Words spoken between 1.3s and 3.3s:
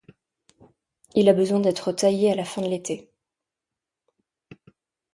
besoin d'être taillé à la fin de l'été.